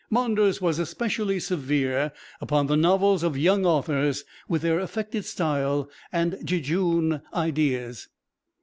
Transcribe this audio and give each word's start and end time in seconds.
Maunders 0.09 0.59
was 0.59 0.79
especially 0.79 1.39
severe 1.39 2.11
upon 2.41 2.65
the 2.65 2.75
novels 2.75 3.21
of 3.21 3.37
young 3.37 3.67
authors, 3.67 4.25
with 4.49 4.63
their 4.63 4.79
affected 4.79 5.25
style 5.25 5.91
and 6.11 6.39
jejune 6.43 7.21
ideas. 7.35 8.07